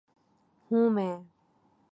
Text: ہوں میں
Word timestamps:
ہوں 0.71 0.89
میں 0.89 1.11